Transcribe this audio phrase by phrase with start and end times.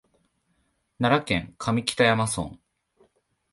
[0.97, 2.57] 奈良県上北山村